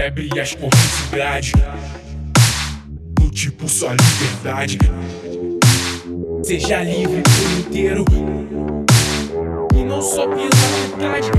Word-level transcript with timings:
Quebre 0.00 0.40
as 0.40 0.54
correntes 0.54 1.10
de 1.10 1.14
grade. 1.14 1.52
Lute 3.20 3.50
por 3.50 3.68
sua 3.68 3.90
liberdade. 3.90 4.78
Seja 6.42 6.82
livre 6.82 7.22
por 7.22 7.58
inteiro. 7.58 8.04
E 9.76 9.84
não 9.84 10.00
só 10.00 10.26
pela 10.26 10.38
metade. 10.38 11.30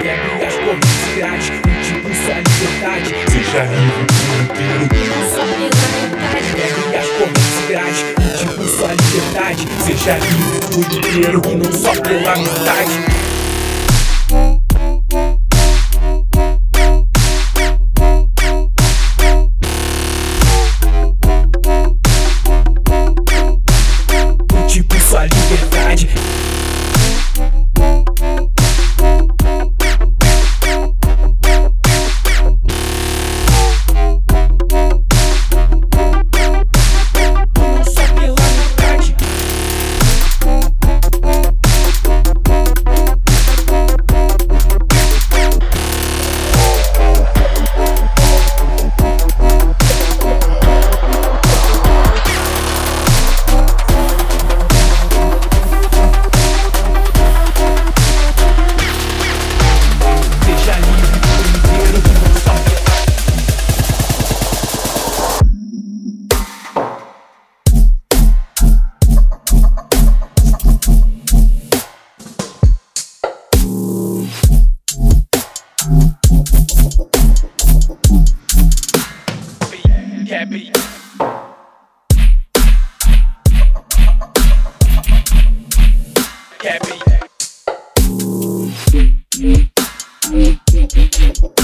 Quebre 0.00 0.46
as 0.46 0.54
correntes 0.54 1.04
de 1.04 1.14
grade. 1.16 1.52
Lute 1.52 1.92
por 2.00 2.14
sua 2.14 2.36
liberdade. 2.40 3.14
Seja 3.30 3.64
livre 3.66 4.06
por 4.08 4.32
inteiro. 4.40 4.84
E 4.94 5.04
não 5.10 5.22
só 5.28 5.44
pela 5.44 5.76
metade. 6.00 6.48
Quebre 6.54 6.96
as 6.96 7.08
correntes 7.18 7.52
de 7.58 7.66
grade. 7.68 8.02
Lute 8.16 8.46
por 8.56 8.66
sua 8.66 8.92
liberdade. 8.94 9.62
Seja 9.84 10.16
livre 10.20 10.58
por 10.72 10.84
inteiro. 10.96 11.42
E 11.50 11.54
não 11.54 11.70
só 11.70 11.92
pela 12.00 12.34
metade. 12.38 13.23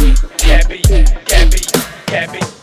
Gabby, 0.00 0.80
Gabby, 1.26 1.60
Gabby. 2.06 2.59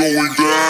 going 0.00 0.34
down. 0.34 0.69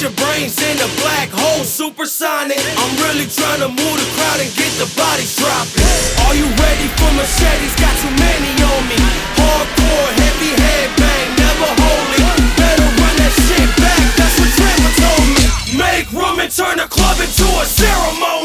Your 0.00 0.10
brains 0.16 0.56
in 0.64 0.80
a 0.80 0.88
black 1.04 1.28
hole, 1.28 1.60
supersonic. 1.60 2.56
I'm 2.56 2.92
really 3.04 3.28
trying 3.28 3.60
to 3.60 3.68
move 3.68 3.96
the 4.00 4.08
crowd 4.16 4.40
and 4.40 4.48
get 4.56 4.72
the 4.80 4.88
bodies 4.96 5.36
dropping. 5.36 5.84
Are 6.24 6.32
you 6.32 6.48
ready 6.56 6.88
for 6.96 7.10
machetes? 7.20 7.76
Got 7.76 7.92
too 8.00 8.08
many 8.16 8.50
on 8.64 8.82
me. 8.88 8.96
Hardcore, 9.36 10.10
heavy 10.16 10.56
head 10.56 10.88
bang, 10.96 11.28
never 11.36 11.68
holy. 11.84 12.20
Better 12.56 12.88
run 12.96 13.14
that 13.20 13.32
shit 13.44 13.68
back, 13.76 14.04
that's 14.16 14.36
what 14.40 14.50
Trevor 14.56 14.92
told 15.04 15.28
me. 15.36 15.44
Make 15.76 16.08
room 16.16 16.40
and 16.40 16.48
turn 16.48 16.80
the 16.80 16.88
club 16.88 17.20
into 17.20 17.44
a 17.60 17.64
ceremony. 17.68 18.39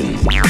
Station. 0.00 0.40